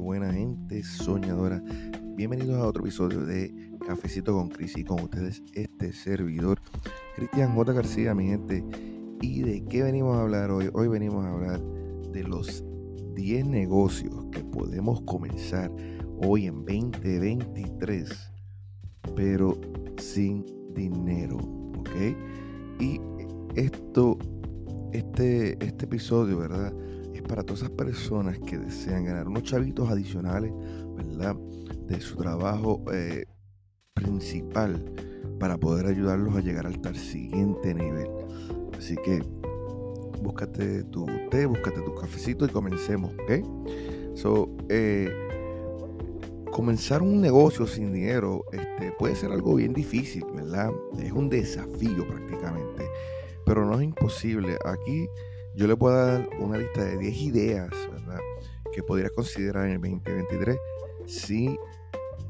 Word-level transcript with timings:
buena, 0.00 0.32
gente 0.32 0.82
soñadora. 0.82 1.62
Bienvenidos 2.16 2.56
a 2.56 2.66
otro 2.66 2.82
episodio 2.82 3.24
de 3.24 3.78
Cafecito 3.86 4.32
con 4.32 4.48
Cris 4.48 4.76
y 4.76 4.82
con 4.82 5.00
ustedes 5.00 5.40
este 5.54 5.92
servidor, 5.92 6.60
Cristian 7.14 7.54
J. 7.54 7.72
García, 7.72 8.12
mi 8.12 8.26
gente. 8.26 8.64
¿Y 9.20 9.42
de 9.42 9.64
qué 9.66 9.84
venimos 9.84 10.16
a 10.16 10.22
hablar 10.22 10.50
hoy? 10.50 10.68
Hoy 10.72 10.88
venimos 10.88 11.24
a 11.24 11.30
hablar 11.30 11.60
de 12.12 12.24
los 12.24 12.64
10 13.14 13.46
negocios 13.46 14.26
que 14.32 14.40
podemos 14.40 15.00
comenzar 15.02 15.70
hoy 16.18 16.46
en 16.46 16.64
2023, 16.64 18.32
pero 19.14 19.60
sin 19.98 20.44
dinero, 20.74 21.36
¿ok? 21.36 21.90
Y 22.80 23.00
esto, 23.54 24.18
este, 24.92 25.64
este 25.64 25.84
episodio, 25.84 26.38
¿verdad? 26.38 26.72
Para 27.28 27.42
todas 27.42 27.62
esas 27.62 27.72
personas 27.72 28.38
que 28.40 28.58
desean 28.58 29.04
ganar 29.04 29.28
unos 29.28 29.44
chavitos 29.44 29.88
adicionales, 29.90 30.52
¿verdad? 30.96 31.36
De 31.86 32.00
su 32.00 32.16
trabajo 32.16 32.82
eh, 32.92 33.24
principal 33.94 34.84
para 35.38 35.56
poder 35.58 35.86
ayudarlos 35.86 36.34
a 36.34 36.40
llegar 36.40 36.66
al 36.66 36.96
siguiente 36.96 37.74
nivel. 37.74 38.08
Así 38.76 38.96
que 39.04 39.22
búscate 40.22 40.84
tu 40.84 41.06
té, 41.30 41.46
búscate 41.46 41.80
tu 41.82 41.94
cafecito 41.94 42.44
y 42.44 42.48
comencemos, 42.48 43.12
¿ok? 43.14 44.16
So, 44.16 44.50
eh, 44.68 45.10
comenzar 46.50 47.02
un 47.02 47.20
negocio 47.20 47.66
sin 47.66 47.92
dinero 47.92 48.44
este, 48.52 48.92
puede 48.98 49.14
ser 49.14 49.30
algo 49.30 49.54
bien 49.54 49.72
difícil, 49.72 50.24
¿verdad? 50.34 50.70
Es 50.98 51.12
un 51.12 51.28
desafío 51.28 52.06
prácticamente, 52.06 52.84
pero 53.44 53.64
no 53.64 53.76
es 53.78 53.84
imposible. 53.84 54.58
Aquí 54.64 55.08
yo 55.58 55.66
le 55.66 55.76
puedo 55.76 55.96
dar 55.96 56.30
una 56.38 56.56
lista 56.56 56.84
de 56.84 56.96
10 56.96 57.16
ideas, 57.22 57.68
¿verdad? 57.90 58.20
Que 58.72 58.80
podrías 58.80 59.10
considerar 59.10 59.66
en 59.66 59.72
el 59.72 59.80
2023 59.80 60.56
si 61.04 61.58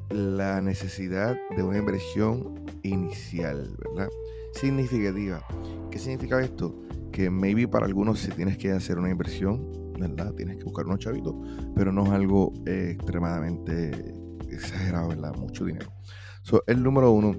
la 0.08 0.62
necesidad 0.62 1.36
de 1.54 1.62
una 1.62 1.76
inversión 1.76 2.64
inicial, 2.82 3.76
¿verdad? 3.84 4.08
Significativa. 4.54 5.46
¿Qué 5.90 5.98
significa 5.98 6.40
esto? 6.40 6.74
Que 7.12 7.28
maybe 7.28 7.68
para 7.68 7.84
algunos 7.84 8.18
si 8.18 8.30
tienes 8.30 8.56
que 8.56 8.72
hacer 8.72 8.96
una 8.96 9.10
inversión, 9.10 9.92
¿verdad? 10.00 10.32
Tienes 10.32 10.56
que 10.56 10.64
buscar 10.64 10.86
unos 10.86 11.00
chavitos, 11.00 11.34
pero 11.76 11.92
no 11.92 12.06
es 12.06 12.12
algo 12.12 12.54
eh, 12.64 12.92
extremadamente 12.94 14.14
exagerado, 14.48 15.08
¿verdad? 15.08 15.36
Mucho 15.36 15.66
dinero. 15.66 15.92
So, 16.40 16.64
el 16.66 16.82
número 16.82 17.10
uno, 17.10 17.36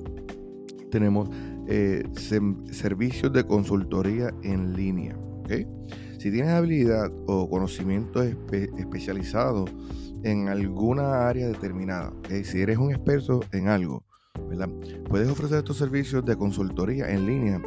tenemos 0.92 1.32
eh, 1.68 2.04
servicios 2.14 3.34
de 3.34 3.44
consultoría 3.44 4.32
en 4.44 4.76
línea. 4.76 5.18
Si 6.20 6.32
tienes 6.32 6.52
habilidad 6.52 7.12
o 7.28 7.50
conocimiento 7.50 8.22
especializado 8.22 9.66
en 10.24 10.50
alguna 10.50 11.28
área 11.28 11.48
determinada, 11.48 12.14
si 12.44 12.62
eres 12.62 12.78
un 12.78 12.92
experto 12.92 13.40
en 13.52 13.68
algo, 13.68 14.04
puedes 15.08 15.30
ofrecer 15.30 15.60
estos 15.60 15.78
servicios 15.78 16.26
de 16.26 16.36
consultoría 16.36 17.10
en 17.10 17.26
línea 17.26 17.62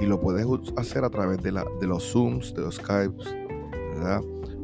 y 0.00 0.06
lo 0.06 0.20
puedes 0.20 0.46
hacer 0.76 1.04
a 1.04 1.10
través 1.10 1.42
de, 1.42 1.52
los 1.52 2.12
Zooms, 2.12 2.54
de 2.54 2.62
los 2.62 2.76
Skypes, 2.76 3.34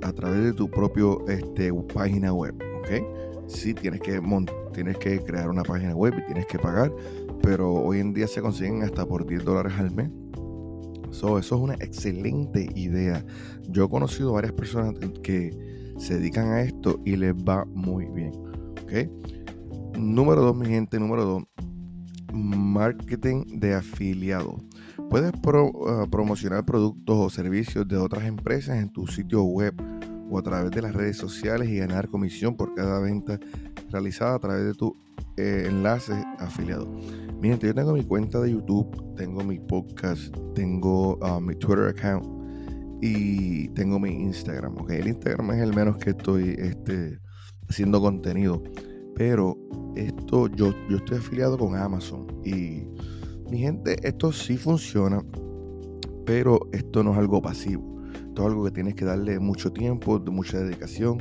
a 0.03 0.13
través 0.13 0.45
de 0.45 0.53
tu 0.53 0.71
propio 0.71 1.27
este, 1.29 1.73
página 1.95 2.33
web. 2.33 2.55
¿okay? 2.81 3.03
Sí, 3.49 3.75
tienes 3.75 4.01
que, 4.01 4.21
tienes 4.73 4.99
que 4.99 5.21
crear 5.21 5.51
una 5.51 5.63
página 5.63 5.95
web 5.95 6.15
y 6.17 6.25
tienes 6.27 6.47
que 6.47 6.59
pagar, 6.59 6.93
pero 7.43 7.73
hoy 7.73 7.99
en 7.99 8.13
día 8.15 8.29
se 8.29 8.41
consiguen 8.41 8.83
hasta 8.83 9.05
por 9.05 9.27
10 9.27 9.45
dólares 9.45 9.73
al 9.79 9.91
mes 9.91 10.11
eso 11.13 11.39
es 11.39 11.53
una 11.53 11.75
excelente 11.75 12.69
idea. 12.75 13.25
Yo 13.69 13.85
he 13.85 13.89
conocido 13.89 14.33
varias 14.33 14.53
personas 14.53 14.95
que 15.23 15.51
se 15.99 16.19
dedican 16.19 16.49
a 16.49 16.63
esto 16.63 17.01
y 17.05 17.17
les 17.17 17.35
va 17.35 17.65
muy 17.67 18.07
bien. 18.07 18.33
Número 19.97 20.43
dos, 20.43 20.57
mi 20.57 20.67
gente, 20.67 20.99
número 20.99 21.25
dos, 21.25 21.43
marketing 22.33 23.61
de 23.61 23.75
afiliado. 23.75 24.57
Puedes 25.09 25.33
ah, 25.33 26.07
promocionar 26.11 26.65
productos 26.65 27.17
o 27.17 27.31
servicios 27.31 27.87
de 27.87 27.97
otras 27.97 28.25
empresas 28.25 28.79
en 28.79 28.91
tu 28.91 29.07
sitio 29.07 29.43
web 29.45 29.75
o 30.31 30.39
a 30.39 30.43
través 30.43 30.71
de 30.71 30.83
las 30.83 30.95
redes 30.95 31.19
sociales 31.19 31.69
y 31.69 31.77
ganar 31.77 32.09
comisión 32.09 32.57
por 32.57 32.75
cada 32.75 32.99
venta 33.01 33.39
realizada 33.91 34.35
a 34.35 34.39
través 34.39 34.65
de 34.65 34.75
tu 34.75 34.97
eh, 35.37 35.65
enlace 35.67 36.15
afiliado. 37.43 37.43
Miren, 37.43 37.59
yo 37.59 37.75
tengo 37.75 37.93
mi 37.93 38.05
cuenta 38.05 38.41
de 38.41 38.53
YouTube, 38.53 39.15
tengo 39.17 39.43
mi 39.45 39.59
podcast, 39.59 40.35
tengo 40.55 41.19
ah, 41.23 41.41
mi 41.41 41.55
Twitter 41.57 41.89
account 41.89 42.25
y 43.01 43.69
tengo 43.71 43.99
mi 43.99 44.11
Instagram. 44.11 44.79
Okay, 44.79 45.01
el 45.01 45.09
Instagram 45.09 45.51
es 45.53 45.63
el 45.63 45.75
menos 45.75 45.97
que 45.99 46.11
estoy 46.11 46.55
este, 46.59 47.19
haciendo 47.69 48.01
contenido, 48.01 48.63
pero 49.15 49.57
esto 49.97 50.49
yo, 50.49 50.73
yo 50.89 50.97
estoy 50.99 51.19
afiliado 51.19 51.59
con 51.59 51.77
Amazon 51.77 52.27
y 52.45 52.87
mi 53.51 53.59
gente, 53.59 53.97
esto 54.03 54.33
sí 54.33 54.57
funciona, 54.57 55.23
pero 56.25 56.61
esto 56.73 57.03
no 57.03 57.13
es 57.13 57.19
algo 57.19 57.43
pasivo. 57.43 57.91
Esto 58.15 58.43
es 58.43 58.49
algo 58.49 58.65
que 58.65 58.71
tienes 58.71 58.95
que 58.95 59.05
darle 59.05 59.39
mucho 59.39 59.71
tiempo, 59.71 60.19
mucha 60.21 60.59
dedicación. 60.59 61.19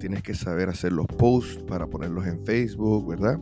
Tienes 0.00 0.22
que 0.22 0.34
saber 0.34 0.68
hacer 0.68 0.92
los 0.92 1.06
posts 1.06 1.62
para 1.64 1.86
ponerlos 1.86 2.26
en 2.26 2.44
Facebook, 2.44 3.08
¿verdad? 3.08 3.40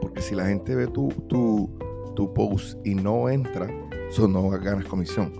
Porque 0.00 0.20
si 0.22 0.34
la 0.34 0.46
gente 0.46 0.74
ve 0.74 0.86
tu, 0.86 1.08
tu, 1.28 1.70
tu 2.14 2.32
post 2.34 2.78
y 2.84 2.94
no 2.94 3.28
entra, 3.28 3.68
eso 4.08 4.26
no 4.28 4.48
ganas 4.50 4.84
comisión. 4.86 5.32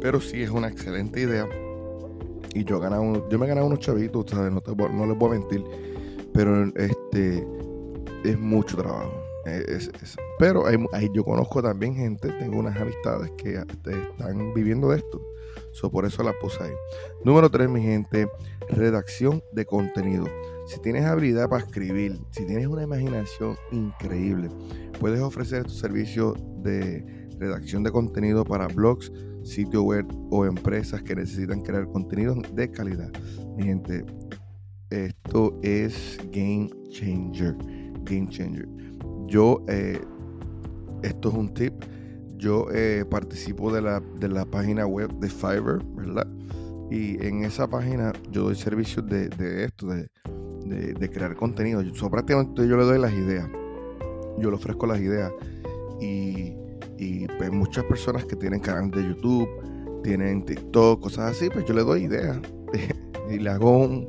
Pero 0.00 0.20
sí 0.20 0.42
es 0.42 0.50
una 0.50 0.68
excelente 0.68 1.20
idea. 1.20 1.48
Y 2.54 2.64
yo, 2.64 2.78
ganado, 2.78 3.28
yo 3.28 3.38
me 3.38 3.46
he 3.46 3.48
ganado 3.48 3.66
unos 3.66 3.80
chavitos, 3.80 4.26
¿sabes? 4.28 4.52
No, 4.52 4.62
no 4.88 5.06
les 5.06 5.18
voy 5.18 5.28
a 5.28 5.38
mentir. 5.38 5.64
Pero 6.32 6.64
este 6.76 7.46
es 8.24 8.38
mucho 8.38 8.76
trabajo. 8.76 9.12
Pero 10.38 10.66
hay, 10.66 11.10
yo 11.12 11.24
conozco 11.24 11.62
también 11.62 11.94
gente, 11.94 12.28
tengo 12.32 12.58
unas 12.58 12.76
amistades 12.76 13.30
que 13.36 13.54
están 13.54 14.54
viviendo 14.54 14.90
de 14.90 14.98
esto. 14.98 15.20
So, 15.72 15.90
por 15.90 16.04
eso 16.04 16.22
la 16.22 16.32
puse 16.40 16.62
ahí. 16.62 16.72
Número 17.24 17.50
3, 17.50 17.68
mi 17.68 17.82
gente, 17.82 18.28
redacción 18.68 19.42
de 19.52 19.64
contenido. 19.64 20.26
Si 20.66 20.80
tienes 20.80 21.04
habilidad 21.04 21.48
para 21.48 21.64
escribir, 21.64 22.18
si 22.30 22.46
tienes 22.46 22.66
una 22.66 22.82
imaginación 22.82 23.56
increíble, 23.70 24.48
puedes 25.00 25.20
ofrecer 25.20 25.64
tu 25.64 25.70
servicio 25.70 26.34
de 26.62 27.04
redacción 27.38 27.82
de 27.82 27.90
contenido 27.90 28.44
para 28.44 28.68
blogs, 28.68 29.12
sitio 29.42 29.82
web 29.82 30.06
o 30.30 30.46
empresas 30.46 31.02
que 31.02 31.14
necesitan 31.14 31.60
crear 31.60 31.86
contenido 31.88 32.34
de 32.52 32.70
calidad. 32.70 33.10
Mi 33.56 33.64
gente, 33.64 34.04
esto 34.90 35.58
es 35.62 36.18
game 36.30 36.70
changer. 36.90 37.56
Game 38.04 38.28
changer. 38.28 38.68
Yo, 39.26 39.62
eh, 39.68 40.00
esto 41.04 41.28
es 41.28 41.34
un 41.34 41.54
tip. 41.54 41.74
Yo 42.36 42.66
eh, 42.72 43.04
participo 43.08 43.72
de 43.72 43.82
la, 43.82 44.00
de 44.00 44.28
la 44.28 44.44
página 44.44 44.86
web 44.86 45.12
de 45.18 45.28
Fiverr, 45.28 45.82
¿verdad? 45.94 46.26
Y 46.90 47.24
en 47.24 47.44
esa 47.44 47.68
página 47.68 48.12
yo 48.30 48.44
doy 48.44 48.54
servicios 48.54 49.06
de, 49.06 49.28
de 49.28 49.64
esto, 49.64 49.86
de 49.86 50.08
de, 50.64 51.10
crear 51.10 51.34
contenido. 51.36 51.82
Yo, 51.82 52.10
prácticamente 52.10 52.66
yo 52.66 52.76
le 52.76 52.84
doy 52.84 52.98
las 52.98 53.12
ideas. 53.12 53.48
Yo 54.38 54.50
le 54.50 54.56
ofrezco 54.56 54.86
las 54.86 55.00
ideas. 55.00 55.32
Y, 56.00 56.54
y 56.98 57.26
pues 57.38 57.52
muchas 57.52 57.84
personas 57.84 58.24
que 58.24 58.36
tienen 58.36 58.60
canales 58.60 58.92
de 58.92 59.08
YouTube, 59.08 59.48
tienen 60.02 60.44
TikTok, 60.44 61.00
cosas 61.00 61.32
así, 61.32 61.48
pues 61.50 61.64
yo 61.64 61.74
le 61.74 61.82
doy 61.82 62.04
ideas. 62.04 62.38
y 63.30 63.38
le 63.38 63.50
hago 63.50 63.78
un, 63.78 64.06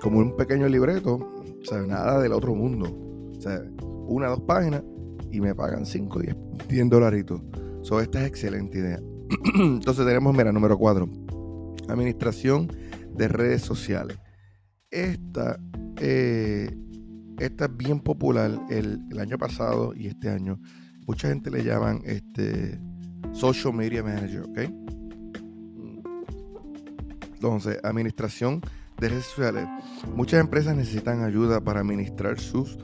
como 0.00 0.18
un 0.18 0.36
pequeño 0.36 0.68
libreto, 0.68 1.14
o 1.14 1.64
sea, 1.64 1.82
nada 1.82 2.20
del 2.20 2.32
otro 2.32 2.54
mundo. 2.54 2.86
O 3.36 3.40
sea, 3.40 3.62
una, 3.82 4.28
dos 4.28 4.40
páginas 4.40 4.82
y 5.32 5.40
me 5.40 5.54
pagan 5.54 5.86
5, 5.86 6.20
10, 6.20 6.36
10 6.68 6.90
dolaritos. 6.90 7.40
So, 7.82 8.00
esta 8.00 8.20
es 8.22 8.28
excelente 8.28 8.78
idea. 8.78 9.00
Entonces 9.54 10.06
tenemos, 10.06 10.36
mira, 10.36 10.52
número 10.52 10.78
4. 10.78 11.08
Administración 11.88 12.68
de 13.14 13.28
redes 13.28 13.62
sociales. 13.62 14.18
Esta, 14.90 15.58
eh, 16.00 16.70
esta 17.38 17.64
es 17.64 17.76
bien 17.76 18.00
popular 18.00 18.50
el, 18.70 19.00
año 19.18 19.38
pasado 19.38 19.94
y 19.96 20.06
este 20.06 20.28
año. 20.28 20.60
Mucha 21.06 21.28
gente 21.28 21.50
le 21.50 21.64
llaman 21.64 22.02
este, 22.04 22.78
Social 23.32 23.74
Media 23.74 24.02
Manager, 24.02 24.42
¿ok? 24.42 24.58
Entonces, 27.34 27.78
administración 27.82 28.60
de 29.00 29.08
redes 29.08 29.24
sociales. 29.24 29.66
Muchas 30.14 30.40
empresas 30.40 30.76
necesitan 30.76 31.24
ayuda 31.24 31.60
para 31.60 31.80
administrar 31.80 32.38
sus 32.38 32.78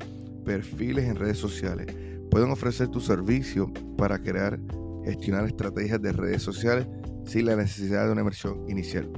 perfiles 0.45 1.05
en 1.05 1.15
redes 1.15 1.39
sociales. 1.39 1.87
Pueden 2.31 2.51
ofrecer 2.51 2.89
tu 2.89 3.01
servicio 3.01 3.73
para 3.97 4.23
crear, 4.23 4.59
gestionar 5.05 5.47
estrategias 5.47 6.01
de 6.01 6.13
redes 6.13 6.43
sociales 6.43 6.87
sin 7.25 7.47
la 7.47 7.57
necesidad 7.57 8.07
de 8.07 8.13
una 8.13 8.23
inversión 8.23 8.65
inicial. 8.69 9.11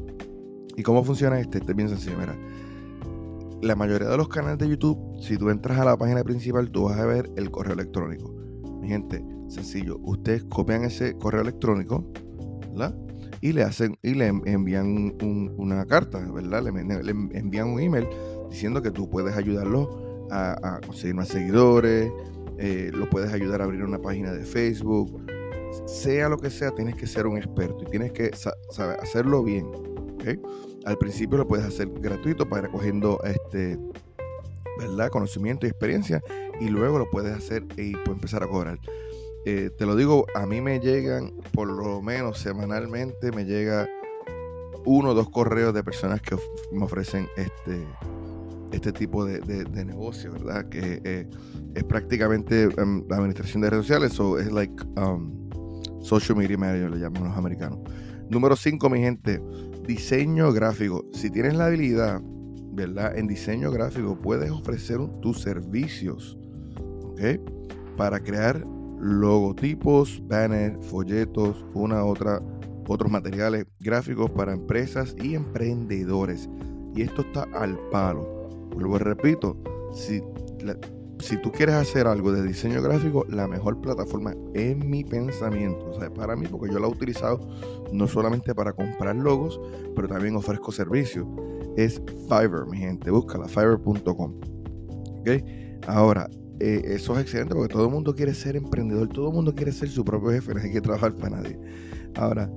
¿Y 0.77 0.83
cómo 0.83 1.05
funciona 1.05 1.41
este? 1.41 1.59
Este 1.59 1.73
es 1.73 1.77
bien 1.77 1.89
sencillo, 1.89 2.17
mira 2.19 2.37
la 3.62 3.77
mayoría 3.77 4.09
de 4.09 4.17
los 4.17 4.29
canales 4.29 4.59
de 4.59 4.69
YouTube, 4.69 4.99
si 5.21 5.37
tú 5.37 5.51
entras 5.51 5.79
a 5.79 5.85
la 5.85 5.97
página 5.97 6.25
principal, 6.25 6.71
tú 6.71 6.85
vas 6.85 6.99
a 6.99 7.05
ver 7.05 7.31
el 7.37 7.51
correo 7.51 7.75
electrónico. 7.75 8.35
Mi 8.81 8.89
gente, 8.89 9.23
sencillo, 9.49 9.99
ustedes 10.03 10.45
copian 10.45 10.85
ese 10.85 11.12
correo 11.19 11.43
electrónico, 11.43 12.11
¿verdad? 12.71 12.97
y 13.43 13.53
le 13.53 13.62
hacen 13.62 13.97
y 14.03 14.15
le 14.15 14.27
envían 14.27 15.15
una 15.57 15.87
carta, 15.87 16.19
¿verdad? 16.19 16.62
Le, 16.62 17.11
envían 17.39 17.69
un 17.69 17.81
email 17.81 18.07
diciendo 18.51 18.83
que 18.83 18.91
tú 18.91 19.09
puedes 19.09 19.35
ayudarlo 19.35 20.27
a, 20.31 20.81
conseguir 20.87 21.15
más 21.15 21.29
seguidores, 21.29 22.12
eh, 22.61 22.91
lo 22.93 23.09
puedes 23.09 23.33
ayudar 23.33 23.62
a 23.62 23.65
abrir 23.65 23.83
una 23.83 23.99
página 23.99 24.33
de 24.33 24.45
Facebook, 24.45 25.25
sea 25.87 26.29
lo 26.29 26.37
que 26.37 26.51
sea, 26.51 26.71
tienes 26.73 26.95
que 26.95 27.07
ser 27.07 27.27
un 27.27 27.39
experto 27.39 27.85
y 27.87 27.91
tienes 27.91 28.12
que 28.12 28.31
saber 28.71 29.01
hacerlo 29.01 29.43
bien. 29.43 29.67
Al 30.85 30.99
principio 30.99 31.39
lo 31.39 31.49
puedes 31.49 31.65
hacer 31.65 31.89
gratuito 31.89 32.47
para 32.47 32.69
cogiendo 32.71 33.19
este, 33.25 33.79
¿verdad? 34.79 35.09
conocimiento 35.09 35.67
y 35.67 35.71
experiencia 35.71 36.23
y 36.61 36.69
luego 36.69 36.99
lo 36.99 37.09
puedes 37.09 37.35
hacer 37.35 37.65
y 37.79 37.93
puedes 37.93 38.12
empezar 38.12 38.43
a 38.43 38.47
cobrar. 38.47 38.79
Eh, 39.47 39.71
te 39.79 39.87
lo 39.87 39.97
digo, 39.97 40.27
a 40.35 40.45
mí 40.45 40.61
me 40.61 40.81
llegan 40.81 41.33
por 41.53 41.69
lo 41.69 42.03
menos 42.03 42.39
semanalmente, 42.39 43.33
me 43.33 43.47
llega 43.47 43.89
uno 44.85 45.11
o 45.11 45.15
dos 45.15 45.31
correos 45.31 45.73
de 45.73 45.83
personas 45.83 46.21
que 46.21 46.37
me 46.73 46.85
ofrecen 46.85 47.27
este, 47.37 47.87
este 48.72 48.93
tipo 48.93 49.25
de, 49.25 49.40
negocio, 49.84 50.32
¿verdad? 50.32 50.69
Que 50.69 51.00
eh, 51.05 51.28
es 51.75 51.84
prácticamente 51.84 52.69
um, 52.81 53.05
la 53.08 53.17
administración 53.17 53.62
de 53.62 53.70
redes 53.70 53.87
sociales 53.87 54.19
o 54.20 54.38
es 54.38 54.50
like 54.52 54.75
um, 54.96 55.50
social 56.02 56.37
media 56.37 56.56
manager, 56.56 56.90
le 56.90 56.99
llaman 56.99 57.25
los 57.25 57.37
americanos. 57.37 57.78
Número 58.28 58.55
5, 58.55 58.88
mi 58.90 59.00
gente, 59.00 59.43
diseño 59.87 60.52
gráfico. 60.52 61.05
Si 61.12 61.31
tienes 61.31 61.55
la 61.55 61.67
habilidad, 61.67 62.20
¿verdad? 62.72 63.17
En 63.19 63.26
diseño 63.26 63.70
gráfico 63.70 64.17
puedes 64.20 64.50
ofrecer 64.50 64.99
tus 65.20 65.40
servicios, 65.40 66.38
¿ok? 67.02 67.20
Para 67.96 68.20
crear 68.20 68.64
logotipos, 69.00 70.23
banners, 70.26 70.87
folletos, 70.87 71.64
una 71.75 72.05
otra, 72.05 72.40
otros 72.87 73.11
materiales 73.11 73.66
gráficos 73.81 74.31
para 74.31 74.52
empresas 74.52 75.16
y 75.20 75.34
emprendedores. 75.34 76.49
Y 76.94 77.02
esto 77.02 77.23
está 77.23 77.46
al 77.55 77.78
palo. 77.90 78.39
Vuelvo 78.72 78.96
y 78.96 78.99
repito, 79.00 79.56
si, 79.93 80.22
si 81.19 81.37
tú 81.38 81.50
quieres 81.52 81.75
hacer 81.75 82.06
algo 82.06 82.32
de 82.32 82.43
diseño 82.43 82.82
gráfico, 82.82 83.25
la 83.28 83.46
mejor 83.46 83.81
plataforma 83.81 84.34
en 84.55 84.88
mi 84.88 85.05
pensamiento, 85.05 85.90
o 85.90 86.00
sea, 86.00 86.12
para 86.12 86.37
mí, 86.37 86.46
porque 86.46 86.72
yo 86.72 86.78
la 86.78 86.87
he 86.87 86.90
utilizado 86.90 87.40
no 87.93 88.06
solamente 88.06 88.55
para 88.55 88.72
comprar 88.72 89.17
logos, 89.17 89.61
pero 89.94 90.08
también 90.08 90.37
ofrezco 90.37 90.72
servicios, 90.72 91.26
es 91.76 92.02
Fiverr, 92.28 92.67
mi 92.69 92.78
gente. 92.78 93.11
Búscala, 93.11 93.49
fiverr.com. 93.49 94.34
¿Ok? 95.20 95.28
Ahora, 95.87 96.28
eh, 96.61 96.82
eso 96.84 97.14
es 97.14 97.23
excelente 97.23 97.55
porque 97.55 97.73
todo 97.73 97.87
el 97.87 97.90
mundo 97.90 98.14
quiere 98.14 98.34
ser 98.34 98.56
emprendedor, 98.56 99.08
todo 99.08 99.28
el 99.28 99.34
mundo 99.34 99.55
quiere 99.55 99.73
ser 99.73 99.88
su 99.88 100.05
propio 100.05 100.31
jefe, 100.31 100.55
no 100.55 100.61
hay 100.61 100.73
que 100.73 100.81
trabajar 100.81 101.14
para 101.14 101.40
nadie. 101.40 101.58
Ahora, 102.16 102.50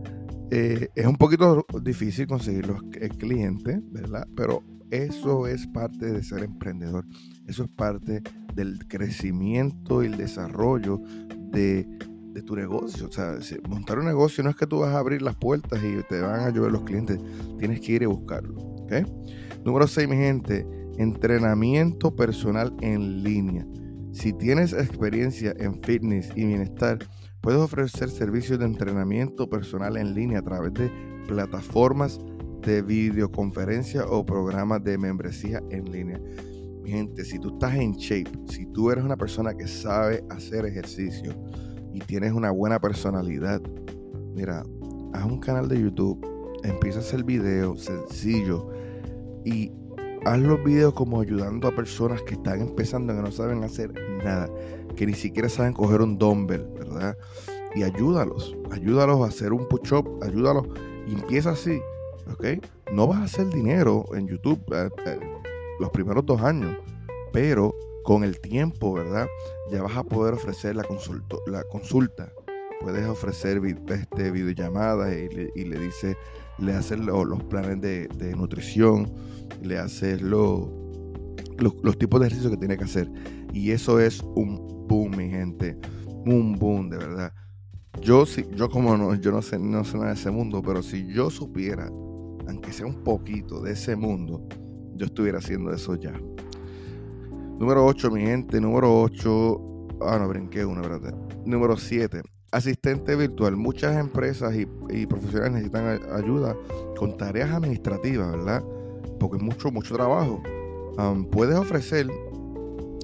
eh, 0.52 0.90
es 0.94 1.06
un 1.06 1.16
poquito 1.16 1.66
difícil 1.82 2.28
conseguir 2.28 2.68
los 2.68 2.82
clientes, 3.18 3.80
¿verdad? 3.92 4.28
Pero 4.36 4.62
eso 4.94 5.48
es 5.48 5.66
parte 5.66 6.12
de 6.12 6.22
ser 6.22 6.44
emprendedor. 6.44 7.06
Eso 7.48 7.64
es 7.64 7.70
parte 7.70 8.22
del 8.54 8.88
crecimiento 8.88 10.04
y 10.04 10.06
el 10.06 10.18
desarrollo 10.18 11.02
de, 11.52 11.88
tu 12.46 12.56
negocio. 12.56 13.08
O 13.08 13.12
sea, 13.12 13.38
montar 13.68 13.98
un 13.98 14.06
negocio 14.06 14.44
no 14.44 14.52
es 14.52 14.56
que 14.56 14.68
tú 14.68 14.80
vas 14.80 14.94
a 14.94 15.00
abrir 15.00 15.24
las 15.24 15.36
puertas 15.36 15.82
y 15.84 16.04
te 16.10 16.22
van 16.22 16.42
a 16.42 16.50
llover 16.52 16.72
los 16.72 16.84
clientes. 16.84 17.20
Tienes 17.58 17.82
que 17.82 17.94
ir 17.94 18.04
a 18.04 18.08
buscarlo. 18.08 18.56
¿okay? 18.84 19.04
Número 19.66 19.88
6, 19.88 20.08
mi 20.08 20.16
gente, 20.16 20.68
entrenamiento 20.98 22.16
personal 22.16 22.76
en 22.82 23.24
línea. 23.24 23.66
Si 24.12 24.32
tienes 24.32 24.74
experiencia 24.74 25.56
en 25.58 25.82
fitness 25.82 26.32
y 26.36 26.46
bienestar, 26.46 27.00
puedes 27.42 27.60
ofrecer 27.60 28.12
servicios 28.12 28.60
de 28.60 28.66
entrenamiento 28.66 29.50
personal 29.50 29.98
en 29.98 30.14
línea 30.14 30.40
a 30.40 30.44
través 30.44 30.74
de 30.76 30.92
plataformas 31.28 32.20
de 32.66 32.82
videoconferencia 32.82 34.06
o 34.06 34.26
programas 34.26 34.84
de 34.84 34.98
membresía 34.98 35.62
en 35.70 35.92
línea. 35.92 36.20
Mi 36.82 36.92
gente, 36.92 37.24
si 37.24 37.40
tú 37.40 37.54
estás 37.54 37.76
en 37.76 37.94
shape, 37.94 38.32
si 38.50 38.66
tú 38.68 38.92
eres 38.92 39.04
una 39.04 39.16
persona 39.16 39.54
que 39.54 39.68
sabe 39.68 40.24
hacer 40.30 40.66
ejercicio 40.66 41.34
y 41.94 42.00
tienes 42.00 42.34
una 42.34 42.52
buena 42.52 42.80
personalidad, 42.80 43.62
mira, 44.36 44.64
haz 45.14 45.26
un 45.26 45.40
canal 45.40 45.70
de 45.70 45.82
YouTube, 45.82 46.26
empieza 46.64 47.00
a 47.00 47.02
hacer 47.02 47.24
videos 47.24 47.84
sencillos 47.84 48.66
y 49.46 49.72
haz 50.26 50.40
los 50.40 50.64
videos 50.64 50.94
como 50.94 51.22
ayudando 51.22 51.68
a 51.68 51.76
personas 51.76 52.22
que 52.24 52.34
están 52.34 52.62
empezando, 52.62 53.14
que 53.14 53.22
no 53.22 53.32
saben 53.32 53.64
hacer 53.64 53.94
nada, 54.24 54.50
que 54.96 55.06
ni 55.06 55.14
siquiera 55.14 55.50
saben 55.50 55.74
coger 55.74 56.02
un 56.02 56.18
dumbbell, 56.18 56.68
¿verdad? 56.74 57.18
Y 57.76 57.84
ayúdalos, 57.84 58.56
ayúdalos 58.72 59.22
a 59.22 59.28
hacer 59.28 59.54
un 59.54 59.68
push-up, 59.68 60.20
ayúdalos 60.22 60.68
empieza 61.14 61.52
así, 61.52 61.82
¿ok? 62.32 62.66
No 62.92 63.08
vas 63.08 63.20
a 63.20 63.24
hacer 63.24 63.50
dinero 63.50 64.06
en 64.16 64.28
YouTube 64.28 64.62
eh, 64.74 64.90
eh, 65.06 65.20
los 65.80 65.90
primeros 65.90 66.26
dos 66.26 66.42
años, 66.42 66.76
pero 67.32 67.74
con 68.04 68.24
el 68.24 68.40
tiempo, 68.40 68.94
¿verdad? 68.94 69.28
Ya 69.72 69.82
vas 69.82 69.96
a 69.98 70.04
poder 70.04 70.34
ofrecer 70.34 70.76
la, 70.76 70.86
la 71.48 71.64
consulta. 71.64 72.32
Puedes 72.82 73.08
ofrecer 73.08 73.62
este, 73.88 74.32
videollamadas 74.32 75.14
y 75.14 75.30
le, 75.30 75.52
y 75.56 75.64
le 75.64 75.80
dice 75.80 76.18
le 76.58 76.74
haces 76.74 77.00
los 77.00 77.44
planes 77.44 77.82
de, 77.82 78.36
nutrición, 78.36 79.12
le 79.62 79.78
haces 79.78 80.22
los, 80.22 80.70
tipos 81.98 82.20
de 82.20 82.28
ejercicio 82.28 82.52
que 82.52 82.58
tiene 82.58 82.78
que 82.78 82.84
hacer. 82.84 83.10
Y 83.52 83.72
eso 83.72 84.00
es 84.00 84.22
un 84.36 84.88
boom, 84.88 85.16
mi 85.18 85.30
gente. 85.30 85.78
Un 86.26 86.58
boom, 86.58 86.90
de 86.90 86.98
verdad. 86.98 87.34
Yo 88.02 88.26
sí, 88.26 88.46
yo 88.56 88.70
como 88.70 88.98
no, 88.98 89.14
yo 89.16 89.32
no 89.32 89.42
sé, 89.42 89.60
no 89.60 89.84
sé 89.84 89.98
nada 89.98 90.10
de 90.10 90.16
ese 90.16 90.32
mundo, 90.32 90.62
pero 90.64 90.82
si 90.82 91.06
yo 91.08 91.30
supiera, 91.30 91.90
aunque 92.48 92.72
sea 92.72 92.86
un 92.86 93.04
poquito 93.04 93.62
de 93.62 93.74
ese 93.74 93.96
mundo, 93.96 94.48
yo 94.96 95.06
estuviera 95.06 95.40
haciendo 95.40 95.72
eso 95.72 95.96
ya. 95.96 96.14
Número 97.60 97.86
8, 97.86 98.12
mi 98.12 98.22
gente. 98.22 98.60
Número 98.60 99.02
8. 99.02 99.62
Ah, 100.02 100.18
no, 100.20 100.28
brinqué 100.28 100.66
una, 100.66 100.82
¿verdad? 100.82 101.16
Número 101.46 101.78
7 101.78 102.22
asistente 102.54 103.16
virtual. 103.16 103.58
Muchas 103.58 103.98
empresas 103.98 104.56
y, 104.56 105.06
profesionales 105.08 105.54
necesitan 105.54 106.00
ayuda 106.14 106.56
con 106.98 107.18
tareas 107.18 107.52
administrativas, 107.52 108.32
¿verdad? 108.32 108.64
Porque 109.20 109.38
es 109.38 109.44
mucho, 109.44 109.72
mucho 109.72 109.96
trabajo. 109.96 110.42
puedes 111.32 111.58
ofrecer 111.58 112.08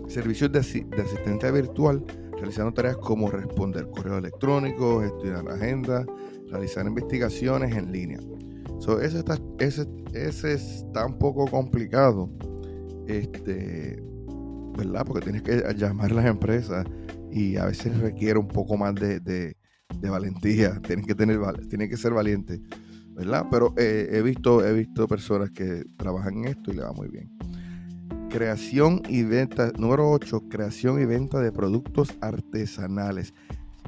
servicios 0.07 0.51
de, 0.51 0.59
asistente 0.59 1.51
virtual 1.51 2.03
realizando 2.38 2.71
tareas 2.74 2.95
como 2.97 3.30
responder 3.30 3.89
correos 3.89 4.19
electrónicos, 4.19 5.03
estudiar 5.03 5.50
agendas, 5.50 6.06
realizar 6.50 6.86
investigaciones 6.86 7.75
en 7.75 7.91
línea. 7.91 8.19
So, 8.79 9.01
ese, 9.01 9.19
está, 9.19 9.38
ese, 9.59 9.86
ese 10.13 10.53
está 10.53 11.05
un 11.05 11.19
poco 11.19 11.45
complicado, 11.48 12.29
este, 13.07 14.01
¿verdad? 14.77 15.05
Porque 15.05 15.24
tienes 15.24 15.41
que 15.41 15.62
llamar 15.75 16.12
a 16.12 16.15
las 16.15 16.25
empresas 16.25 16.86
y 17.31 17.57
a 17.57 17.65
veces 17.65 17.98
requiere 18.00 18.39
un 18.39 18.48
poco 18.48 18.77
más 18.77 18.95
de, 18.95 19.55
valentía. 20.01 20.79
Tienen 20.81 21.05
que, 21.05 21.13
tener, 21.13 21.39
tienen 21.67 21.89
que 21.89 21.98
ser 21.98 22.13
valientes, 22.13 22.62
¿verdad? 23.09 23.48
Pero 23.51 23.74
eh, 23.77 24.09
he, 24.12 24.21
visto, 24.21 24.65
he 24.65 24.74
visto 24.74 25.07
personas 25.07 25.51
que 25.51 25.83
trabajan 25.98 26.38
en 26.38 26.45
esto 26.45 26.71
y 26.71 26.75
le 26.75 26.83
va 26.83 26.93
muy 26.93 27.09
bien. 27.09 27.29
Creación 28.29 29.01
y 29.09 29.24
venta, 29.24 29.71
número 29.77 30.09
8, 30.12 30.48
creación 30.50 31.01
y 31.01 31.05
venta 31.05 31.39
de 31.39 31.51
productos 31.51 32.15
artesanales. 32.21 33.33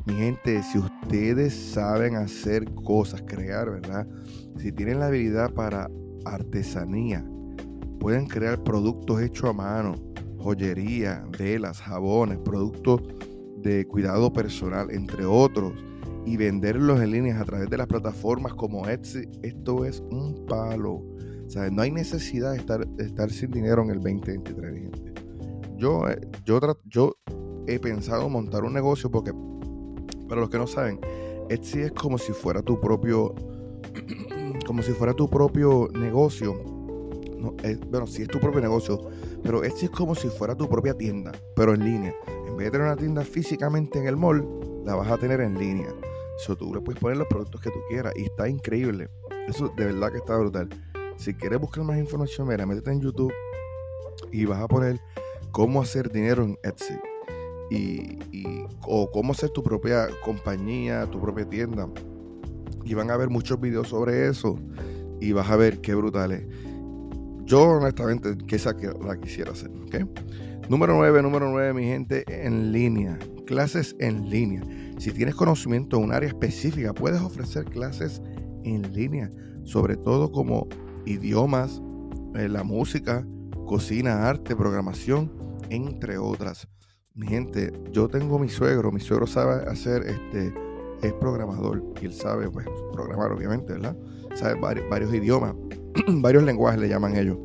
Mi 0.06 0.14
gente, 0.16 0.64
si 0.64 0.80
ustedes 0.80 1.54
saben 1.54 2.16
hacer 2.16 2.66
cosas, 2.74 3.22
crear, 3.22 3.70
¿verdad? 3.70 4.08
Si 4.58 4.72
tienen 4.72 5.00
la 5.00 5.08
habilidad 5.08 5.54
para 5.54 5.90
artesanía, 6.26 7.26
pueden 8.00 8.26
crear 8.26 8.64
productos 8.64 9.22
hechos 9.22 9.50
a 9.50 9.54
mano, 9.54 9.96
joyería, 10.40 11.24
velas, 11.38 11.82
jabones, 11.82 12.40
productos 12.40 13.02
de 13.58 13.86
cuidado 13.86 14.34
personal, 14.34 14.90
entre 14.92 15.26
otros, 15.26 15.74
y 16.26 16.38
venderlos 16.38 17.00
en 17.02 17.12
líneas 17.12 17.42
a 17.42 17.46
través 17.46 17.70
de 17.70 17.78
las 17.78 17.88
plataformas 17.88 18.54
como 18.54 18.88
Etsy, 18.88 19.28
esto 19.44 19.86
es 19.86 20.02
un 20.12 20.46
palo. 20.48 20.94
O 20.94 21.70
no 21.72 21.82
hay 21.82 21.92
necesidad 21.92 22.52
de 22.52 22.58
estar, 22.58 22.88
estar 22.98 23.30
sin 23.30 23.52
dinero 23.52 23.84
en 23.84 23.90
el 23.90 23.98
2023, 23.98 24.74
gente. 24.74 25.14
Yo, 25.78 26.08
eh, 26.08 26.20
yo, 26.46 26.60
yo 26.86 27.16
he 27.68 27.80
pensado 27.80 28.30
montar 28.30 28.64
un 28.64 28.74
negocio 28.74 29.12
porque, 29.12 29.32
para 30.32 30.40
los 30.40 30.50
que 30.50 30.58
no 30.58 30.66
saben, 30.66 30.98
Etsy 31.50 31.82
es 31.82 31.92
como 31.92 32.18
si 32.18 32.32
fuera 32.32 32.62
tu 32.62 32.80
propio, 32.80 33.36
como 34.66 34.82
si 34.82 34.94
fuera 34.94 35.14
tu 35.14 35.30
propio 35.30 35.90
negocio. 35.92 36.54
No, 37.38 37.54
bueno, 37.90 38.08
sí 38.08 38.22
es 38.22 38.30
tu 38.30 38.40
propio 38.40 38.62
negocio, 38.62 39.10
pero 39.44 39.62
Etsy 39.62 39.88
es 39.88 39.92
como 39.92 40.16
si 40.16 40.30
fuera 40.30 40.56
tu 40.56 40.70
propia 40.70 40.94
tienda, 40.94 41.34
pero 41.54 41.74
en 41.74 41.84
línea 41.84 42.16
en 42.48 42.56
vez 42.56 42.68
de 42.68 42.72
tener 42.72 42.88
una 42.88 42.96
tienda 42.96 43.26
físicamente 43.26 44.00
en 44.00 44.08
el 44.08 44.16
mall, 44.16 44.48
la 44.86 44.96
vas 44.96 45.12
a 45.12 45.18
tener 45.18 45.42
en 45.42 45.60
línea. 45.60 45.94
Eso 46.38 46.56
tú 46.56 46.74
le 46.74 46.80
puedes 46.80 47.02
poner 47.02 47.18
los 47.18 47.28
productos 47.28 47.60
que 47.60 47.70
tú 47.70 47.80
quieras 47.90 48.14
y 48.16 48.24
está 48.24 48.48
increíble. 48.48 49.10
Eso 49.50 49.68
de 49.76 49.88
verdad 49.88 50.14
que 50.14 50.20
está 50.20 50.38
brutal. 50.38 50.70
Si 51.18 51.34
quieres 51.34 51.60
buscar 51.60 51.84
más 51.84 51.98
información, 51.98 52.48
mira, 52.48 52.66
métete 52.66 52.92
en 52.92 53.02
YouTube 53.02 53.34
y 54.32 54.46
vas 54.46 54.62
a 54.62 54.68
poner 54.70 55.02
cómo 55.52 55.82
hacer 55.82 56.10
dinero 56.10 56.44
en 56.44 56.58
Etsy. 56.64 56.94
Y, 57.72 58.20
o 58.86 59.10
cómo 59.10 59.32
hacer 59.32 59.50
tu 59.52 59.64
propia 59.64 60.10
compañía, 60.24 61.06
tu 61.10 61.22
propia 61.22 61.48
tienda. 61.48 61.88
Y 62.84 62.94
van 62.94 63.10
a 63.12 63.18
ver 63.18 63.30
muchos 63.30 63.60
videos 63.62 63.88
sobre 63.88 64.28
eso. 64.28 64.58
Y 65.22 65.32
vas 65.32 65.50
a 65.50 65.56
ver 65.56 65.80
qué 65.80 65.96
brutal 65.96 66.34
es. 66.34 66.44
Yo 67.46 67.64
honestamente 67.64 68.38
que 68.46 68.58
esa 68.58 68.76
que 68.76 68.88
la 68.88 69.18
quisiera 69.20 69.52
hacer. 69.52 69.72
Número 70.70 70.96
9, 70.96 71.22
número 71.22 71.50
9, 71.50 71.74
mi 71.74 71.84
gente, 71.84 72.24
en 72.28 72.72
línea. 72.72 73.18
Clases 73.46 73.96
en 74.00 74.30
línea. 74.30 74.64
Si 74.98 75.12
tienes 75.12 75.36
conocimiento 75.36 75.98
en 75.98 76.04
un 76.04 76.14
área 76.14 76.30
específica, 76.30 76.94
puedes 76.94 77.22
ofrecer 77.22 77.66
clases 77.66 78.22
en 78.64 78.94
línea. 78.94 79.32
Sobre 79.64 79.98
todo 79.98 80.32
como 80.32 80.68
idiomas, 81.06 81.82
eh, 82.36 82.48
la 82.48 82.64
música, 82.64 83.26
cocina, 83.66 84.30
arte, 84.30 84.56
programación, 84.56 85.32
entre 85.70 86.18
otras. 86.18 86.68
Mi 87.14 87.28
gente, 87.28 87.74
yo 87.92 88.08
tengo 88.08 88.40
mi 88.40 88.48
suegro, 88.48 88.90
mi 88.90 89.02
suegro 89.02 89.28
sabe 89.28 89.70
hacer 89.70 90.04
este, 90.04 90.54
es 91.02 91.12
programador 91.14 91.84
y 92.02 92.06
él 92.06 92.14
sabe 92.14 92.50
pues, 92.50 92.66
programar, 92.94 93.34
obviamente, 93.34 93.74
¿verdad? 93.74 93.98
Sabe 94.34 94.58
varios, 94.62 95.14
idiomas, 95.14 95.54
varios 96.08 96.44
lenguajes 96.44 96.80
le 96.80 96.88
llaman 96.88 97.18
ellos. 97.18 97.38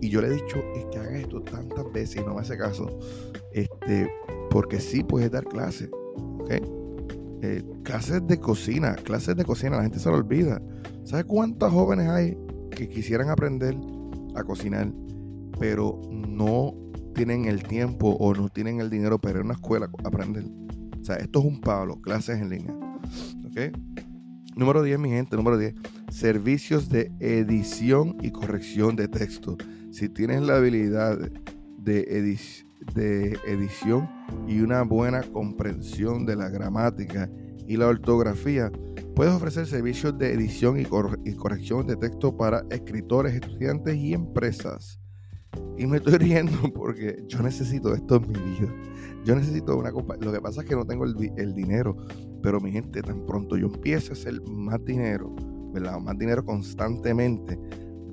Y 0.00 0.08
yo 0.08 0.22
le 0.22 0.28
he 0.28 0.30
dicho, 0.30 0.64
es 0.74 0.86
que 0.86 0.98
haga 0.98 1.18
esto 1.18 1.42
tantas 1.42 1.92
veces 1.92 2.22
y 2.22 2.24
no 2.24 2.34
me 2.34 2.40
hace 2.40 2.56
caso. 2.56 2.86
Este, 3.52 4.10
porque 4.50 4.80
sí 4.80 5.04
puedes 5.04 5.30
dar 5.30 5.44
clases, 5.44 5.90
¿ok? 5.92 6.50
Eh, 7.42 7.62
clases 7.82 8.26
de 8.26 8.40
cocina, 8.40 8.94
clases 8.94 9.36
de 9.36 9.44
cocina, 9.44 9.76
la 9.76 9.82
gente 9.82 9.98
se 9.98 10.08
lo 10.08 10.16
olvida. 10.16 10.62
¿Sabes 11.04 11.26
cuántos 11.26 11.70
jóvenes 11.70 12.08
hay 12.08 12.38
que 12.70 12.88
quisieran 12.88 13.28
aprender 13.28 13.76
a 14.34 14.42
cocinar, 14.42 14.90
pero 15.58 16.00
no 16.10 16.74
tienen 17.12 17.46
el 17.46 17.62
tiempo 17.62 18.16
o 18.18 18.34
no 18.34 18.48
tienen 18.48 18.80
el 18.80 18.90
dinero 18.90 19.18
para 19.18 19.34
ir 19.34 19.40
a 19.42 19.44
una 19.44 19.54
escuela 19.54 19.90
a 20.04 20.08
aprender? 20.08 20.44
O 21.00 21.04
sea, 21.04 21.16
esto 21.16 21.40
es 21.40 21.44
un 21.44 21.60
palo, 21.60 22.00
clases 22.00 22.40
en 22.40 22.50
línea. 22.50 22.74
¿Ok? 23.46 23.76
Número 24.54 24.82
10, 24.82 24.98
mi 24.98 25.08
gente, 25.08 25.36
número 25.36 25.58
10. 25.58 25.74
Servicios 26.10 26.88
de 26.88 27.10
edición 27.20 28.16
y 28.22 28.30
corrección 28.30 28.96
de 28.96 29.08
texto. 29.08 29.56
Si 29.90 30.08
tienes 30.08 30.42
la 30.42 30.56
habilidad 30.56 31.18
de, 31.78 32.38
de 32.94 33.38
edición 33.46 34.08
y 34.46 34.60
una 34.60 34.82
buena 34.82 35.22
comprensión 35.22 36.26
de 36.26 36.36
la 36.36 36.50
gramática 36.50 37.30
y 37.66 37.76
la 37.76 37.88
ortografía, 37.88 38.70
puedes 39.16 39.32
ofrecer 39.32 39.66
servicios 39.66 40.16
de 40.18 40.32
edición 40.32 40.78
y, 40.78 40.82
y 40.82 41.34
corrección 41.34 41.86
de 41.86 41.96
texto 41.96 42.36
para 42.36 42.64
escritores, 42.70 43.34
estudiantes 43.34 43.96
y 43.96 44.14
empresas. 44.14 45.01
Y 45.76 45.86
me 45.86 45.98
estoy 45.98 46.14
riendo 46.18 46.72
porque 46.72 47.24
yo 47.26 47.42
necesito 47.42 47.94
esto 47.94 48.16
en 48.16 48.28
mi 48.28 48.38
vida. 48.38 48.72
Yo 49.24 49.36
necesito 49.36 49.76
una 49.76 49.92
compañía. 49.92 50.26
Lo 50.26 50.32
que 50.32 50.40
pasa 50.40 50.62
es 50.62 50.68
que 50.68 50.74
no 50.74 50.84
tengo 50.84 51.04
el, 51.04 51.54
dinero. 51.54 51.96
Pero 52.42 52.60
mi 52.60 52.72
gente, 52.72 53.02
tan 53.02 53.24
pronto 53.24 53.56
yo 53.56 53.66
empiece 53.66 54.10
a 54.10 54.12
hacer 54.14 54.40
más 54.48 54.84
dinero, 54.84 55.34
¿verdad? 55.72 55.98
Más 56.00 56.18
dinero 56.18 56.44
constantemente, 56.44 57.58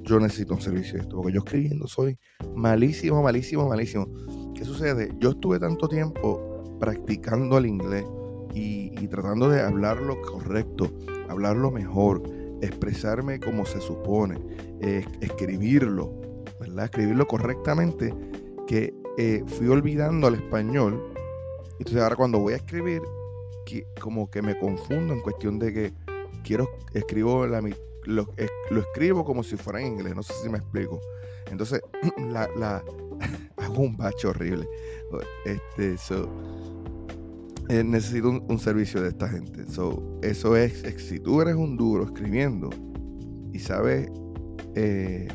yo 0.03 0.19
necesito 0.19 0.53
un 0.53 0.61
servicio 0.61 0.95
de 0.95 1.01
esto. 1.01 1.17
Porque 1.17 1.33
yo 1.33 1.39
escribiendo 1.39 1.87
soy 1.87 2.17
malísimo, 2.55 3.23
malísimo, 3.23 3.67
malísimo. 3.67 4.07
¿Qué 4.53 4.63
sucede? 4.65 5.11
Yo 5.19 5.31
estuve 5.31 5.59
tanto 5.59 5.87
tiempo 5.87 6.77
practicando 6.79 7.57
el 7.57 7.65
inglés 7.65 8.05
y, 8.53 9.07
tratando 9.07 9.49
de 9.49 9.61
hablarlo 9.61 10.21
correcto, 10.21 10.91
hablarlo 11.27 11.71
mejor, 11.71 12.21
expresarme 12.61 13.39
como 13.39 13.65
se 13.65 13.79
supone, 13.79 14.39
escribirlo, 15.21 16.18
¿verdad? 16.69 16.85
Escribirlo 16.85 17.27
correctamente, 17.27 18.13
que 18.67 18.93
eh, 19.17 19.43
fui 19.45 19.67
olvidando 19.67 20.27
al 20.27 20.35
español. 20.35 21.13
Entonces 21.79 22.01
ahora 22.01 22.15
cuando 22.15 22.39
voy 22.39 22.53
a 22.53 22.57
escribir, 22.57 23.01
como 24.01 24.29
que 24.31 24.41
me 24.41 24.57
confundo 24.57 25.13
en 25.13 25.21
cuestión 25.21 25.59
de 25.59 25.73
que 25.73 25.93
quiero, 26.43 26.69
escribo 26.93 27.45
la, 27.45 27.61
lo, 28.05 28.27
lo 28.71 28.79
escribo 28.79 29.23
como 29.23 29.43
si 29.43 29.57
fuera 29.57 29.81
en 29.81 29.87
inglés, 29.87 30.15
no 30.15 30.23
sé 30.23 30.33
si 30.41 30.49
me 30.49 30.57
explico. 30.57 30.99
Entonces, 31.51 31.81
la, 32.31 32.83
hago 33.57 33.81
un 33.81 33.97
bache 33.97 34.27
horrible. 34.27 34.67
Este, 35.45 35.95
eh, 37.69 37.83
necesito 37.83 38.29
un, 38.29 38.59
servicio 38.59 39.01
de 39.01 39.09
esta 39.09 39.27
gente. 39.29 39.63
eso 40.21 40.55
es, 40.55 40.83
si 40.97 41.19
tú 41.19 41.41
eres 41.41 41.55
un 41.55 41.77
duro 41.77 42.05
escribiendo 42.05 42.69
y 43.53 43.59
sabes 43.59 44.09
eh, 44.75 45.27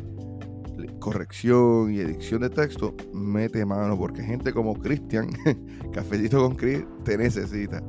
corrección 0.99 1.93
y 1.93 2.01
edición 2.01 2.43
de 2.43 2.51
texto, 2.51 2.95
mete 3.13 3.65
mano, 3.65 3.97
porque 3.99 4.23
gente 4.23 4.53
como 4.53 4.75
Cristian, 4.75 5.29
Cafecito 5.93 6.39
con 6.39 6.57
Chris, 6.57 6.85
te 7.05 7.17
necesita. 7.17 7.83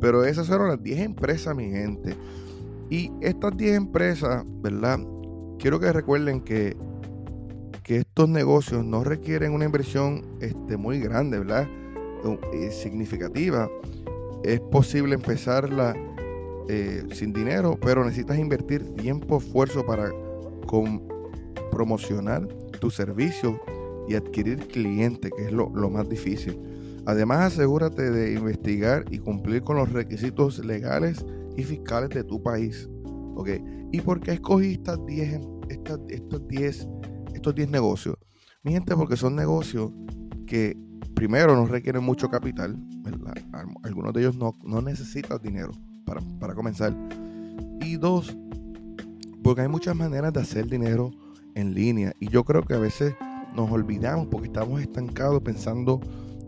Pero 0.00 0.24
esas 0.24 0.48
fueron 0.48 0.68
las 0.68 0.82
10 0.82 1.00
empresas, 1.00 1.56
mi 1.56 1.70
gente. 1.70 2.14
Y 2.90 3.10
estas 3.20 3.56
10 3.56 3.76
empresas, 3.76 4.44
¿verdad? 4.60 5.00
Quiero 5.58 5.80
que 5.80 5.92
recuerden 5.92 6.40
que, 6.40 6.76
que 7.82 7.98
estos 7.98 8.28
negocios 8.28 8.84
no 8.84 9.04
requieren 9.04 9.52
una 9.52 9.64
inversión 9.64 10.22
este, 10.40 10.76
muy 10.76 11.00
grande, 11.00 11.38
¿verdad? 11.38 11.66
Eh, 12.52 12.70
significativa. 12.70 13.68
Es 14.42 14.60
posible 14.60 15.14
empezarla 15.14 15.94
eh, 16.68 17.04
sin 17.12 17.32
dinero, 17.32 17.78
pero 17.80 18.04
necesitas 18.04 18.38
invertir 18.38 18.94
tiempo, 18.96 19.38
esfuerzo 19.38 19.84
para 19.86 20.10
con, 20.66 21.02
promocionar 21.70 22.46
tu 22.80 22.90
servicio 22.90 23.60
y 24.08 24.14
adquirir 24.14 24.58
clientes, 24.68 25.30
que 25.36 25.46
es 25.46 25.52
lo, 25.52 25.68
más 25.68 26.08
difícil. 26.08 26.58
Además, 27.06 27.52
asegúrate 27.52 28.10
de 28.10 28.34
investigar 28.34 29.04
y 29.10 29.18
cumplir 29.18 29.62
con 29.62 29.76
los 29.76 29.92
requisitos 29.92 30.64
legales 30.64 31.24
y 31.56 31.64
fiscales 31.64 32.10
de 32.10 32.24
tu 32.24 32.42
país. 32.42 32.88
¿Ok? 33.34 33.50
¿Y 33.92 34.00
por 34.00 34.20
qué 34.20 34.32
escogí 34.32 34.72
estas 34.72 35.04
10, 35.06 35.40
estas, 35.68 36.00
estos 36.08 36.46
10 36.48 36.88
estos 37.34 37.54
10 37.54 37.70
negocios? 37.70 38.16
Mi 38.62 38.72
gente, 38.72 38.96
porque 38.96 39.16
son 39.16 39.36
negocios 39.36 39.92
que 40.46 40.76
primero 41.14 41.54
no 41.54 41.66
requieren 41.66 42.02
mucho 42.02 42.28
capital, 42.28 42.76
Algunos 43.84 44.12
de 44.12 44.20
ellos 44.20 44.36
no, 44.36 44.56
no 44.64 44.82
necesitan 44.82 45.38
dinero 45.40 45.70
para, 46.04 46.20
para 46.40 46.54
comenzar. 46.54 46.92
Y 47.80 47.96
dos, 47.96 48.36
porque 49.44 49.60
hay 49.60 49.68
muchas 49.68 49.94
maneras 49.94 50.32
de 50.32 50.40
hacer 50.40 50.66
dinero 50.66 51.12
en 51.56 51.74
línea. 51.74 52.14
Y 52.20 52.28
yo 52.28 52.44
creo 52.44 52.62
que 52.62 52.74
a 52.74 52.78
veces 52.78 53.14
nos 53.54 53.70
olvidamos 53.72 54.28
porque 54.28 54.46
estamos 54.46 54.80
estancados 54.80 55.42
pensando 55.42 56.00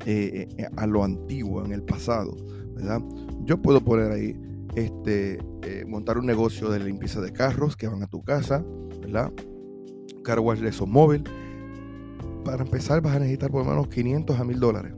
eh, 0.07 0.47
eh, 0.57 0.67
a 0.77 0.87
lo 0.87 1.03
antiguo, 1.03 1.65
en 1.65 1.73
el 1.73 1.83
pasado, 1.83 2.37
¿verdad? 2.77 3.03
Yo 3.45 3.61
puedo 3.61 3.81
poner 3.81 4.13
ahí, 4.13 4.39
este, 4.77 5.39
eh, 5.63 5.85
montar 5.89 6.19
un 6.19 6.27
negocio 6.27 6.71
de 6.71 6.79
limpieza 6.79 7.21
de 7.21 7.33
carros 7.33 7.77
que 7.77 7.89
van 7.89 8.03
a 8.03 8.07
tu 8.07 8.23
casa, 8.23 8.65
¿verdad? 9.01 9.33
Car 10.23 10.39
wash 10.39 10.61
de 10.61 10.87
móvil. 10.87 11.25
Para 12.45 12.63
empezar 12.63 13.01
vas 13.01 13.17
a 13.17 13.19
necesitar 13.19 13.51
por 13.51 13.65
lo 13.65 13.71
menos 13.71 13.89
500 13.89 14.39
a 14.39 14.45
1000 14.45 14.61
dólares. 14.61 14.95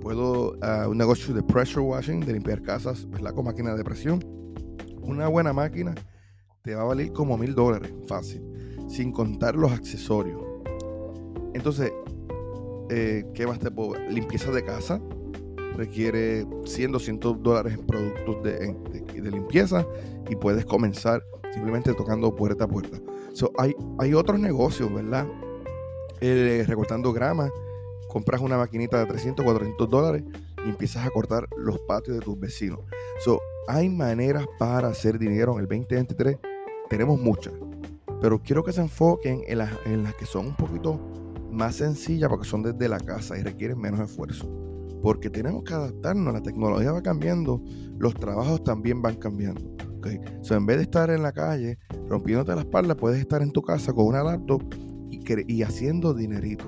Puedo 0.00 0.52
uh, 0.52 0.90
un 0.90 0.98
negocio 0.98 1.32
de 1.32 1.42
pressure 1.42 1.80
washing, 1.80 2.20
de 2.20 2.34
limpiar 2.34 2.60
casas, 2.62 3.08
¿verdad? 3.08 3.32
Con 3.34 3.46
máquina 3.46 3.74
de 3.74 3.84
presión. 3.84 4.20
Una 5.02 5.28
buena 5.28 5.52
máquina 5.52 5.94
te 6.64 6.74
va 6.74 6.80
a 6.80 6.84
valer 6.86 7.12
como 7.12 7.36
mil 7.36 7.54
dólares, 7.54 7.92
fácil, 8.08 8.42
sin 8.88 9.12
contar 9.12 9.54
los 9.54 9.70
accesorios. 9.70 10.40
Entonces, 11.52 11.92
eh, 12.88 13.22
¿qué 13.34 13.46
más 13.46 13.58
te 13.58 13.70
puedo 13.70 14.00
Limpieza 14.08 14.50
de 14.50 14.64
casa, 14.64 14.98
requiere 15.76 16.46
100, 16.64 16.92
200 16.92 17.42
dólares 17.42 17.74
en 17.74 17.86
productos 17.86 18.42
de, 18.42 18.74
limpieza 19.30 19.86
y 20.30 20.36
puedes 20.36 20.64
comenzar 20.64 21.22
simplemente 21.52 21.92
tocando 21.92 22.34
puerta 22.34 22.64
a 22.64 22.68
puerta. 22.68 22.98
So, 23.34 23.52
hay, 23.58 23.74
hay 23.98 24.14
otros 24.14 24.40
negocios, 24.40 24.92
¿verdad? 24.92 25.26
Eh, 26.22 26.64
recortando 26.66 27.12
grama, 27.12 27.50
compras 28.08 28.40
una 28.40 28.56
maquinita 28.56 28.98
de 28.98 29.06
300, 29.06 29.44
400 29.44 29.90
dólares 29.90 30.24
y 30.64 30.70
empiezas 30.70 31.06
a 31.06 31.10
cortar 31.10 31.46
los 31.58 31.78
patios 31.80 32.18
de 32.18 32.22
tus 32.24 32.40
vecinos. 32.40 32.80
So, 33.18 33.40
hay 33.68 33.90
maneras 33.90 34.46
para 34.58 34.88
hacer 34.88 35.18
dinero 35.18 35.52
en 35.54 35.60
el 35.60 35.68
2023 35.68 36.38
tenemos 36.94 37.20
muchas, 37.20 37.52
pero 38.20 38.40
quiero 38.40 38.62
que 38.62 38.72
se 38.72 38.80
enfoquen 38.80 39.42
en 39.48 39.58
las, 39.58 39.72
en 39.84 40.04
las 40.04 40.14
que 40.14 40.26
son 40.26 40.46
un 40.46 40.54
poquito 40.54 41.00
más 41.50 41.74
sencillas 41.74 42.28
porque 42.28 42.46
son 42.46 42.62
desde 42.62 42.88
la 42.88 43.00
casa 43.00 43.36
y 43.36 43.42
requieren 43.42 43.80
menos 43.80 43.98
esfuerzo. 43.98 44.48
Porque 45.02 45.28
tenemos 45.28 45.64
que 45.64 45.74
adaptarnos, 45.74 46.32
la 46.32 46.40
tecnología 46.40 46.92
va 46.92 47.02
cambiando, 47.02 47.60
los 47.98 48.14
trabajos 48.14 48.62
también 48.62 49.02
van 49.02 49.16
cambiando. 49.16 49.74
¿okay? 49.98 50.20
en 50.48 50.66
vez 50.66 50.76
de 50.76 50.82
estar 50.84 51.10
en 51.10 51.24
la 51.24 51.32
calle 51.32 51.78
rompiéndote 52.08 52.54
la 52.54 52.60
espalda, 52.60 52.94
puedes 52.94 53.18
estar 53.18 53.42
en 53.42 53.50
tu 53.50 53.60
casa 53.60 53.92
con 53.92 54.06
una 54.06 54.22
laptop 54.22 54.62
y, 55.10 55.52
y 55.52 55.62
haciendo 55.64 56.14
dinerito. 56.14 56.64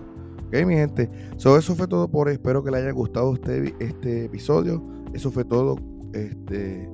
Ok, 0.48 0.56
mi 0.66 0.74
gente. 0.74 1.08
So, 1.36 1.56
eso 1.56 1.76
fue 1.76 1.86
todo 1.86 2.10
por 2.10 2.26
hoy. 2.26 2.34
Espero 2.34 2.64
que 2.64 2.72
les 2.72 2.82
haya 2.82 2.90
gustado 2.90 3.32
este, 3.34 3.74
este 3.78 4.24
episodio. 4.24 4.84
Eso 5.12 5.30
fue 5.30 5.44
todo. 5.44 5.76
Este, 6.12 6.88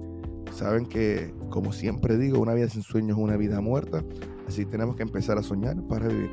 saben 0.52 0.87
que 0.87 1.35
como 1.50 1.73
siempre 1.73 2.16
digo, 2.16 2.40
una 2.40 2.54
vida 2.54 2.68
sin 2.68 2.82
sueños 2.82 3.18
es 3.18 3.23
una 3.23 3.37
vida 3.37 3.61
muerta. 3.61 4.02
Así 4.47 4.64
tenemos 4.64 4.97
que 4.97 5.02
empezar 5.02 5.37
a 5.38 5.42
soñar 5.42 5.76
para 5.88 6.09
vivir. 6.09 6.30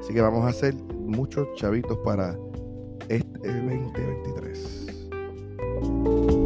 Así 0.00 0.12
que 0.12 0.20
vamos 0.20 0.44
a 0.44 0.48
hacer 0.48 0.74
muchos 0.74 1.48
chavitos 1.56 1.98
para 2.04 2.36
este 3.08 3.48
2023. 3.48 6.37